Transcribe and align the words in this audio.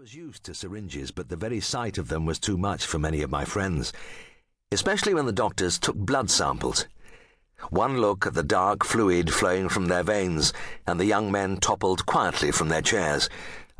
was 0.00 0.14
used 0.14 0.44
to 0.44 0.54
syringes, 0.54 1.10
but 1.10 1.28
the 1.28 1.36
very 1.36 1.60
sight 1.60 1.98
of 1.98 2.08
them 2.08 2.24
was 2.24 2.38
too 2.38 2.56
much 2.56 2.86
for 2.86 2.98
many 2.98 3.20
of 3.20 3.30
my 3.30 3.44
friends, 3.44 3.92
especially 4.72 5.12
when 5.12 5.26
the 5.26 5.30
doctors 5.30 5.78
took 5.78 5.94
blood 5.94 6.30
samples. 6.30 6.86
One 7.68 7.98
look 7.98 8.26
at 8.26 8.32
the 8.32 8.42
dark 8.42 8.82
fluid 8.82 9.30
flowing 9.30 9.68
from 9.68 9.88
their 9.88 10.02
veins, 10.02 10.54
and 10.86 10.98
the 10.98 11.04
young 11.04 11.30
men 11.30 11.58
toppled 11.58 12.06
quietly 12.06 12.50
from 12.50 12.70
their 12.70 12.80
chairs, 12.80 13.28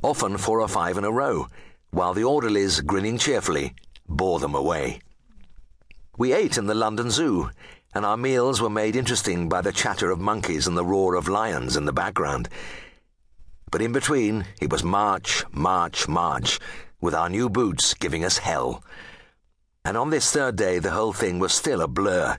often 0.03 0.37
four 0.37 0.61
or 0.61 0.69
five 0.69 0.99
in 0.99 1.05
a 1.05 1.11
row, 1.11 1.47
while 1.91 2.13
the 2.13 2.25
orderlies, 2.25 2.83
grinning 2.83 3.17
cheerfully, 3.17 3.75
bore 4.07 4.41
them 4.41 4.55
away. 4.55 5.01
We 6.19 6.35
ate 6.35 6.59
in 6.59 6.67
the 6.67 6.75
London 6.75 7.11
Zoo, 7.11 7.49
and 7.95 8.05
our 8.05 8.19
meals 8.19 8.61
were 8.61 8.69
made 8.69 8.95
interesting 8.95 9.49
by 9.49 9.63
the 9.63 9.73
chatter 9.73 10.11
of 10.11 10.21
monkeys 10.21 10.67
and 10.67 10.77
the 10.77 10.85
roar 10.85 11.15
of 11.15 11.29
lions 11.29 11.79
in 11.79 11.87
the 11.87 11.95
background. 11.95 12.51
But 13.71 13.83
in 13.83 13.93
between, 13.93 14.47
it 14.61 14.71
was 14.71 14.83
march, 14.83 15.45
march, 15.53 16.09
march, 16.09 16.59
with 17.01 17.15
our 17.15 17.29
new 17.29 17.49
boots 17.49 17.95
giving 17.95 18.25
us 18.25 18.39
hell. 18.39 18.83
And 19.85 19.97
on 19.97 20.11
this 20.11 20.31
third 20.31 20.57
day, 20.57 20.79
the 20.79 20.91
whole 20.91 21.13
thing 21.13 21.39
was 21.39 21.53
still 21.53 21.81
a 21.81 21.89
blur. 21.89 22.37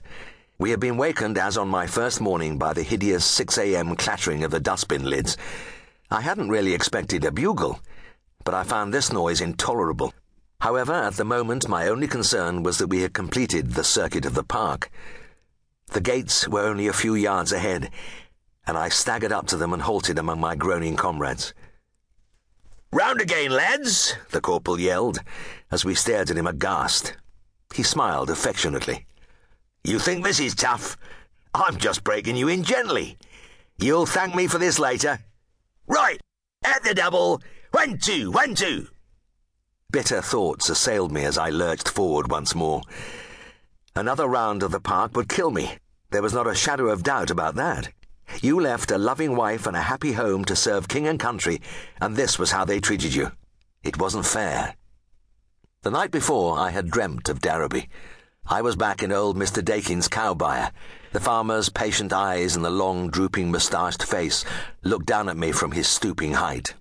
We 0.58 0.70
had 0.70 0.80
been 0.80 0.96
wakened, 0.96 1.38
as 1.38 1.56
on 1.56 1.68
my 1.68 1.86
first 1.86 2.20
morning, 2.20 2.58
by 2.58 2.72
the 2.72 2.82
hideous 2.82 3.24
6 3.24 3.58
a.m. 3.58 3.96
clattering 3.96 4.44
of 4.44 4.50
the 4.50 4.60
dustbin 4.60 5.08
lids. 5.08 5.36
I 6.10 6.20
hadn't 6.20 6.50
really 6.50 6.74
expected 6.74 7.24
a 7.24 7.32
bugle, 7.32 7.80
but 8.44 8.54
I 8.54 8.62
found 8.62 8.92
this 8.92 9.12
noise 9.12 9.40
intolerable. 9.40 10.12
However, 10.60 10.92
at 10.92 11.14
the 11.14 11.24
moment, 11.24 11.68
my 11.68 11.88
only 11.88 12.06
concern 12.06 12.62
was 12.62 12.78
that 12.78 12.88
we 12.88 13.00
had 13.00 13.14
completed 13.14 13.72
the 13.72 13.82
circuit 13.82 14.26
of 14.26 14.34
the 14.34 14.44
park. 14.44 14.90
The 15.86 16.00
gates 16.00 16.46
were 16.46 16.60
only 16.60 16.86
a 16.86 16.92
few 16.92 17.14
yards 17.14 17.52
ahead, 17.52 17.90
and 18.66 18.76
I 18.76 18.88
staggered 18.88 19.32
up 19.32 19.46
to 19.48 19.56
them 19.56 19.72
and 19.72 19.82
halted 19.82 20.18
among 20.18 20.40
my 20.40 20.54
groaning 20.54 20.96
comrades. 20.96 21.52
Round 22.92 23.20
again, 23.20 23.50
lads, 23.50 24.14
the 24.30 24.40
corporal 24.40 24.78
yelled, 24.78 25.20
as 25.70 25.84
we 25.84 25.94
stared 25.94 26.30
at 26.30 26.36
him 26.36 26.46
aghast. 26.46 27.16
He 27.74 27.82
smiled 27.82 28.28
affectionately. 28.28 29.06
You 29.82 29.98
think 29.98 30.24
this 30.24 30.40
is 30.40 30.54
tough? 30.54 30.96
I'm 31.54 31.76
just 31.78 32.04
breaking 32.04 32.36
you 32.36 32.48
in 32.48 32.62
gently. 32.62 33.16
You'll 33.78 34.06
thank 34.06 34.34
me 34.34 34.46
for 34.46 34.58
this 34.58 34.78
later. 34.78 35.18
Right, 35.86 36.20
at 36.64 36.82
the 36.84 36.94
double. 36.94 37.40
One, 37.72 37.98
two, 37.98 38.30
one, 38.30 38.54
two. 38.54 38.88
Bitter 39.90 40.22
thoughts 40.22 40.68
assailed 40.68 41.12
me 41.12 41.24
as 41.24 41.36
I 41.36 41.50
lurched 41.50 41.88
forward 41.88 42.30
once 42.30 42.54
more. 42.54 42.82
Another 43.96 44.26
round 44.26 44.62
of 44.62 44.70
the 44.70 44.80
park 44.80 45.16
would 45.16 45.28
kill 45.28 45.50
me. 45.50 45.78
There 46.10 46.22
was 46.22 46.32
not 46.32 46.46
a 46.46 46.54
shadow 46.54 46.88
of 46.88 47.02
doubt 47.02 47.30
about 47.30 47.54
that. 47.56 47.92
You 48.42 48.58
left 48.58 48.90
a 48.90 48.98
loving 48.98 49.36
wife 49.36 49.68
and 49.68 49.76
a 49.76 49.82
happy 49.82 50.14
home 50.14 50.44
to 50.46 50.56
serve 50.56 50.88
king 50.88 51.06
and 51.06 51.18
country, 51.18 51.60
and 52.00 52.16
this 52.16 52.40
was 52.40 52.50
how 52.50 52.64
they 52.64 52.80
treated 52.80 53.14
you. 53.14 53.30
It 53.84 53.98
wasn't 53.98 54.26
fair. 54.26 54.74
The 55.82 55.92
night 55.92 56.10
before, 56.10 56.58
I 56.58 56.70
had 56.70 56.90
dreamt 56.90 57.28
of 57.28 57.40
Darrowby. 57.40 57.88
I 58.44 58.60
was 58.60 58.74
back 58.74 59.00
in 59.00 59.12
old 59.12 59.36
Mr. 59.36 59.64
Dakin's 59.64 60.08
cow 60.08 60.34
byre. 60.34 60.72
The 61.12 61.20
farmer's 61.20 61.68
patient 61.68 62.12
eyes 62.12 62.56
and 62.56 62.64
the 62.64 62.70
long, 62.70 63.10
drooping 63.10 63.52
moustached 63.52 64.02
face 64.02 64.44
looked 64.82 65.06
down 65.06 65.28
at 65.28 65.36
me 65.36 65.52
from 65.52 65.70
his 65.70 65.86
stooping 65.86 66.32
height. 66.32 66.74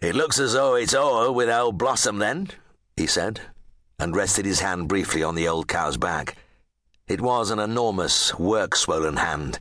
It 0.00 0.16
looks 0.16 0.40
as 0.40 0.54
though 0.54 0.74
it's 0.74 0.92
o'er 0.92 1.30
with 1.30 1.48
old 1.48 1.78
Blossom, 1.78 2.18
then, 2.18 2.48
he 2.96 3.06
said, 3.06 3.40
and 4.00 4.16
rested 4.16 4.44
his 4.44 4.58
hand 4.58 4.88
briefly 4.88 5.22
on 5.22 5.36
the 5.36 5.46
old 5.46 5.68
cow's 5.68 5.96
back. 5.96 6.36
It 7.06 7.20
was 7.20 7.50
an 7.50 7.60
enormous, 7.60 8.36
work 8.40 8.74
swollen 8.74 9.18
hand. 9.18 9.60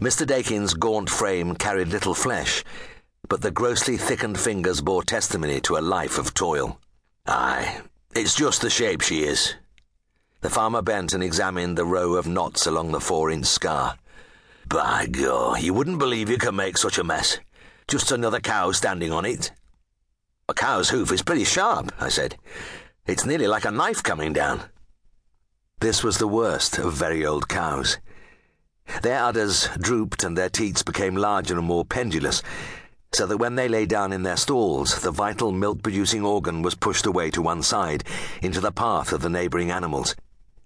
Mr. 0.00 0.26
Dakin's 0.26 0.74
gaunt 0.74 1.08
frame 1.08 1.54
carried 1.54 1.88
little 1.88 2.14
flesh, 2.14 2.64
but 3.28 3.40
the 3.40 3.50
grossly 3.50 3.96
thickened 3.96 4.38
fingers 4.38 4.80
bore 4.80 5.02
testimony 5.02 5.60
to 5.60 5.76
a 5.76 5.80
life 5.80 6.18
of 6.18 6.34
toil. 6.34 6.78
Aye, 7.26 7.80
it's 8.14 8.34
just 8.34 8.62
the 8.62 8.70
shape 8.70 9.00
she 9.00 9.22
is. 9.22 9.54
The 10.40 10.50
farmer 10.50 10.82
bent 10.82 11.12
and 11.12 11.22
examined 11.22 11.78
the 11.78 11.84
row 11.84 12.14
of 12.14 12.26
knots 12.26 12.66
along 12.66 12.90
the 12.90 13.00
four 13.00 13.30
inch 13.30 13.46
scar. 13.46 13.96
By 14.66 15.06
God, 15.06 15.62
you 15.62 15.72
wouldn't 15.72 15.98
believe 15.98 16.28
you 16.28 16.38
can 16.38 16.56
make 16.56 16.78
such 16.78 16.98
a 16.98 17.04
mess. 17.04 17.38
Just 17.86 18.10
another 18.10 18.40
cow 18.40 18.72
standing 18.72 19.12
on 19.12 19.24
it. 19.24 19.52
A 20.48 20.54
cow's 20.54 20.90
hoof 20.90 21.12
is 21.12 21.22
pretty 21.22 21.44
sharp, 21.44 21.92
I 22.00 22.08
said. 22.08 22.36
It's 23.06 23.24
nearly 23.24 23.46
like 23.46 23.64
a 23.64 23.70
knife 23.70 24.02
coming 24.02 24.32
down. 24.32 24.62
This 25.80 26.02
was 26.02 26.18
the 26.18 26.28
worst 26.28 26.78
of 26.78 26.92
very 26.92 27.24
old 27.24 27.48
cows. 27.48 27.98
Their 29.02 29.22
udders 29.22 29.68
drooped 29.78 30.22
and 30.22 30.38
their 30.38 30.48
teats 30.48 30.82
became 30.82 31.16
larger 31.16 31.58
and 31.58 31.66
more 31.66 31.84
pendulous, 31.84 32.42
so 33.12 33.26
that 33.26 33.36
when 33.36 33.56
they 33.56 33.68
lay 33.68 33.84
down 33.84 34.12
in 34.12 34.22
their 34.22 34.36
stalls, 34.36 35.00
the 35.00 35.10
vital 35.10 35.52
milk 35.52 35.82
producing 35.82 36.24
organ 36.24 36.62
was 36.62 36.74
pushed 36.74 37.04
away 37.04 37.30
to 37.32 37.42
one 37.42 37.62
side, 37.62 38.04
into 38.42 38.60
the 38.60 38.72
path 38.72 39.12
of 39.12 39.20
the 39.20 39.28
neighbouring 39.28 39.70
animals. 39.70 40.14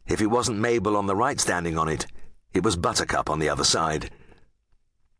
If 0.06 0.20
it 0.20 0.26
wasn't 0.26 0.58
Mabel 0.58 0.96
on 0.96 1.06
the 1.06 1.16
right 1.16 1.40
standing 1.40 1.76
on 1.76 1.88
it, 1.88 2.06
it 2.52 2.62
was 2.62 2.76
Buttercup 2.76 3.28
on 3.28 3.38
the 3.38 3.48
other 3.48 3.64
side. 3.64 4.10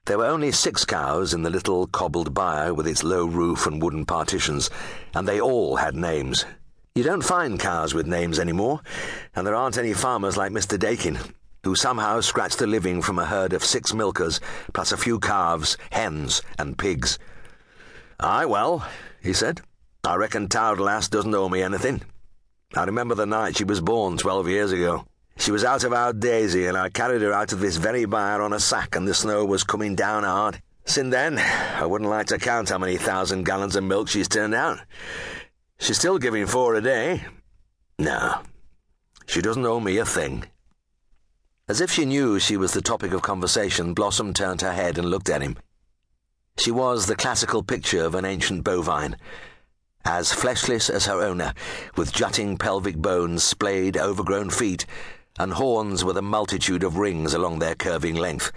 There 0.04 0.18
were 0.18 0.26
only 0.26 0.52
six 0.52 0.84
cows 0.84 1.34
in 1.34 1.42
the 1.42 1.50
little 1.50 1.88
cobbled 1.88 2.32
byre 2.32 2.72
with 2.72 2.86
its 2.86 3.02
low 3.02 3.26
roof 3.26 3.66
and 3.66 3.82
wooden 3.82 4.06
partitions, 4.06 4.70
and 5.14 5.26
they 5.26 5.40
all 5.40 5.76
had 5.76 5.96
names. 5.96 6.44
You 6.94 7.02
don't 7.02 7.24
find 7.24 7.58
cows 7.58 7.92
with 7.92 8.06
names 8.06 8.38
anymore, 8.38 8.82
and 9.34 9.44
there 9.44 9.56
aren't 9.56 9.78
any 9.78 9.92
farmers 9.92 10.36
like 10.36 10.52
Mr. 10.52 10.78
Dakin, 10.78 11.18
who 11.66 11.74
somehow 11.74 12.20
scratched 12.20 12.62
a 12.62 12.66
living 12.66 13.02
from 13.02 13.18
a 13.18 13.26
herd 13.26 13.52
of 13.52 13.64
six 13.64 13.92
milkers, 13.92 14.38
plus 14.72 14.92
a 14.92 14.96
few 14.96 15.18
calves, 15.18 15.76
hens, 15.90 16.40
and 16.60 16.78
pigs. 16.78 17.18
Aye, 18.20 18.46
well, 18.46 18.86
he 19.20 19.32
said, 19.32 19.60
I 20.04 20.14
reckon 20.14 20.48
Towd 20.48 20.78
Lass 20.78 21.08
doesn't 21.08 21.34
owe 21.34 21.48
me 21.48 21.62
anything. 21.62 22.02
I 22.76 22.84
remember 22.84 23.16
the 23.16 23.26
night 23.26 23.56
she 23.56 23.64
was 23.64 23.80
born 23.80 24.16
twelve 24.16 24.48
years 24.48 24.70
ago. 24.70 25.06
She 25.38 25.50
was 25.50 25.64
out 25.64 25.82
of 25.82 25.92
our 25.92 26.12
daisy, 26.12 26.66
and 26.66 26.76
I 26.76 26.88
carried 26.88 27.22
her 27.22 27.32
out 27.32 27.52
of 27.52 27.58
this 27.58 27.78
very 27.78 28.04
byre 28.04 28.42
on 28.42 28.52
a 28.52 28.60
sack, 28.60 28.94
and 28.94 29.06
the 29.06 29.12
snow 29.12 29.44
was 29.44 29.64
coming 29.64 29.96
down 29.96 30.22
hard. 30.22 30.62
Since 30.84 31.10
then, 31.10 31.36
I 31.38 31.84
wouldn't 31.84 32.08
like 32.08 32.28
to 32.28 32.38
count 32.38 32.68
how 32.68 32.78
many 32.78 32.96
thousand 32.96 33.44
gallons 33.44 33.74
of 33.74 33.82
milk 33.82 34.08
she's 34.08 34.28
turned 34.28 34.54
out. 34.54 34.78
She's 35.80 35.98
still 35.98 36.18
giving 36.18 36.46
four 36.46 36.76
a 36.76 36.80
day. 36.80 37.26
No, 37.98 38.42
she 39.26 39.42
doesn't 39.42 39.66
owe 39.66 39.80
me 39.80 39.98
a 39.98 40.04
thing. 40.06 40.44
As 41.68 41.80
if 41.80 41.90
she 41.90 42.04
knew 42.04 42.38
she 42.38 42.56
was 42.56 42.72
the 42.72 42.80
topic 42.80 43.12
of 43.12 43.22
conversation, 43.22 43.92
Blossom 43.92 44.32
turned 44.32 44.60
her 44.60 44.72
head 44.72 44.98
and 44.98 45.10
looked 45.10 45.28
at 45.28 45.42
him. 45.42 45.58
She 46.58 46.70
was 46.70 47.06
the 47.06 47.16
classical 47.16 47.64
picture 47.64 48.04
of 48.04 48.14
an 48.14 48.24
ancient 48.24 48.62
bovine, 48.62 49.16
as 50.04 50.32
fleshless 50.32 50.88
as 50.88 51.06
her 51.06 51.20
owner, 51.20 51.52
with 51.96 52.12
jutting 52.12 52.56
pelvic 52.56 52.96
bones, 52.96 53.42
splayed, 53.42 53.96
overgrown 53.96 54.50
feet, 54.50 54.86
and 55.40 55.54
horns 55.54 56.04
with 56.04 56.16
a 56.16 56.22
multitude 56.22 56.84
of 56.84 56.98
rings 56.98 57.34
along 57.34 57.58
their 57.58 57.74
curving 57.74 58.14
length. 58.14 58.52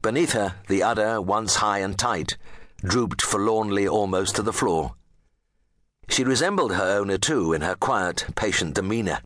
Beneath 0.00 0.32
her, 0.32 0.54
the 0.68 0.84
udder, 0.84 1.20
once 1.20 1.56
high 1.56 1.80
and 1.80 1.98
tight, 1.98 2.38
drooped 2.78 3.20
forlornly 3.20 3.88
almost 3.88 4.36
to 4.36 4.42
the 4.42 4.52
floor. 4.52 4.94
She 6.08 6.22
resembled 6.22 6.74
her 6.74 6.98
owner, 6.98 7.18
too, 7.18 7.52
in 7.52 7.62
her 7.62 7.74
quiet, 7.74 8.26
patient 8.36 8.76
demeanour. 8.76 9.18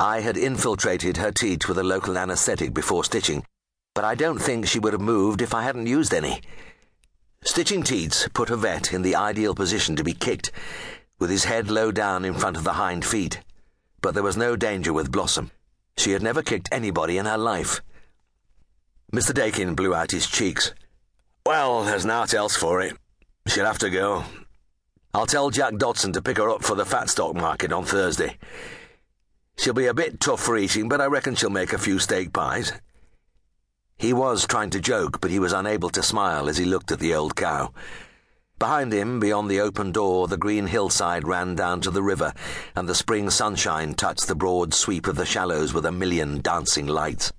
I 0.00 0.20
had 0.20 0.36
infiltrated 0.36 1.16
her 1.16 1.32
teat 1.32 1.68
with 1.68 1.76
a 1.76 1.82
local 1.82 2.16
anaesthetic 2.16 2.72
before 2.72 3.02
stitching, 3.02 3.44
but 3.96 4.04
I 4.04 4.14
don't 4.14 4.38
think 4.38 4.66
she 4.66 4.78
would 4.78 4.92
have 4.92 5.02
moved 5.02 5.42
if 5.42 5.52
I 5.52 5.64
hadn't 5.64 5.88
used 5.88 6.14
any. 6.14 6.40
Stitching 7.42 7.82
teats 7.82 8.28
put 8.32 8.50
a 8.50 8.56
vet 8.56 8.92
in 8.92 9.02
the 9.02 9.16
ideal 9.16 9.56
position 9.56 9.96
to 9.96 10.04
be 10.04 10.12
kicked, 10.12 10.52
with 11.18 11.30
his 11.30 11.44
head 11.44 11.68
low 11.68 11.90
down 11.90 12.24
in 12.24 12.34
front 12.34 12.56
of 12.56 12.62
the 12.62 12.74
hind 12.74 13.04
feet. 13.04 13.40
But 14.00 14.14
there 14.14 14.22
was 14.22 14.36
no 14.36 14.54
danger 14.54 14.92
with 14.92 15.10
Blossom. 15.10 15.50
She 15.96 16.12
had 16.12 16.22
never 16.22 16.42
kicked 16.42 16.68
anybody 16.70 17.18
in 17.18 17.26
her 17.26 17.38
life. 17.38 17.80
Mr. 19.12 19.34
Dakin 19.34 19.74
blew 19.74 19.96
out 19.96 20.12
his 20.12 20.28
cheeks. 20.28 20.72
Well, 21.44 21.82
there's 21.82 22.06
naught 22.06 22.34
else 22.34 22.54
for 22.54 22.80
it. 22.82 22.96
She'll 23.48 23.64
have 23.64 23.78
to 23.78 23.90
go. 23.90 24.24
I'll 25.12 25.26
tell 25.26 25.50
Jack 25.50 25.76
Dodson 25.76 26.12
to 26.12 26.22
pick 26.22 26.36
her 26.36 26.50
up 26.50 26.62
for 26.62 26.76
the 26.76 26.84
fat 26.84 27.10
stock 27.10 27.34
market 27.34 27.72
on 27.72 27.84
Thursday. 27.84 28.36
She'll 29.58 29.74
be 29.74 29.86
a 29.86 29.94
bit 29.94 30.20
tough 30.20 30.40
for 30.40 30.56
eating, 30.56 30.88
but 30.88 31.00
I 31.00 31.06
reckon 31.06 31.34
she'll 31.34 31.50
make 31.50 31.72
a 31.72 31.78
few 31.78 31.98
steak 31.98 32.32
pies. 32.32 32.72
He 33.96 34.12
was 34.12 34.46
trying 34.46 34.70
to 34.70 34.80
joke, 34.80 35.20
but 35.20 35.32
he 35.32 35.40
was 35.40 35.52
unable 35.52 35.90
to 35.90 36.02
smile 36.02 36.48
as 36.48 36.58
he 36.58 36.64
looked 36.64 36.92
at 36.92 37.00
the 37.00 37.12
old 37.14 37.34
cow. 37.34 37.72
Behind 38.60 38.92
him, 38.92 39.18
beyond 39.18 39.50
the 39.50 39.60
open 39.60 39.90
door, 39.90 40.28
the 40.28 40.36
green 40.36 40.68
hillside 40.68 41.26
ran 41.26 41.56
down 41.56 41.80
to 41.80 41.90
the 41.90 42.04
river, 42.04 42.32
and 42.76 42.88
the 42.88 42.94
spring 42.94 43.30
sunshine 43.30 43.94
touched 43.94 44.28
the 44.28 44.36
broad 44.36 44.74
sweep 44.74 45.08
of 45.08 45.16
the 45.16 45.26
shallows 45.26 45.74
with 45.74 45.86
a 45.86 45.92
million 45.92 46.40
dancing 46.40 46.86
lights. 46.86 47.32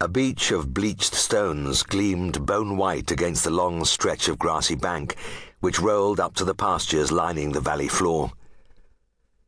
A 0.00 0.06
beach 0.06 0.52
of 0.52 0.72
bleached 0.72 1.14
stones 1.14 1.82
gleamed 1.82 2.46
bone 2.46 2.76
white 2.76 3.10
against 3.10 3.42
the 3.42 3.50
long 3.50 3.84
stretch 3.84 4.28
of 4.28 4.38
grassy 4.38 4.76
bank, 4.76 5.16
which 5.58 5.80
rolled 5.80 6.20
up 6.20 6.36
to 6.36 6.44
the 6.44 6.54
pastures 6.54 7.10
lining 7.10 7.50
the 7.50 7.60
valley 7.60 7.88
floor. 7.88 8.30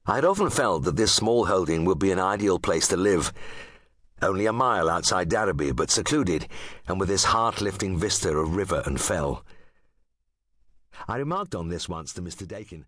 I 0.04 0.16
had 0.16 0.24
often 0.24 0.50
felt 0.50 0.82
that 0.84 0.96
this 0.96 1.12
small 1.12 1.46
holding 1.46 1.84
would 1.84 2.00
be 2.00 2.10
an 2.10 2.18
ideal 2.18 2.58
place 2.58 2.88
to 2.88 2.96
live. 2.96 3.32
Only 4.20 4.46
a 4.46 4.52
mile 4.52 4.88
outside 4.88 5.28
Darrowby, 5.28 5.70
but 5.70 5.90
secluded, 5.90 6.48
and 6.88 6.98
with 6.98 7.08
this 7.08 7.24
heart 7.24 7.60
lifting 7.60 7.96
vista 7.96 8.36
of 8.36 8.56
river 8.56 8.82
and 8.84 9.00
fell. 9.00 9.44
I 11.06 11.16
remarked 11.16 11.54
on 11.54 11.68
this 11.68 11.88
once 11.88 12.12
to 12.14 12.22
Mr. 12.22 12.46
Dakin. 12.46 12.86